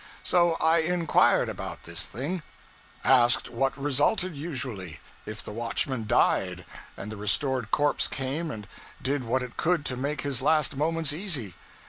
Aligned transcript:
So 0.23 0.55
I 0.59 0.79
inquired 0.79 1.47
about 1.47 1.83
this 1.83 2.07
thing; 2.07 2.41
asked 3.03 3.51
what 3.51 3.77
resulted 3.77 4.35
usually? 4.35 4.99
if 5.27 5.43
the 5.43 5.51
watchman 5.51 6.07
died, 6.07 6.65
and 6.97 7.11
the 7.11 7.17
restored 7.17 7.69
corpse 7.69 8.07
came 8.07 8.49
and 8.49 8.65
did 8.99 9.23
what 9.23 9.43
it 9.43 9.57
could 9.57 9.85
to 9.85 9.95
make 9.97 10.21
his 10.21 10.41
last 10.41 10.75
moments 10.75 11.13
easy. 11.13 11.53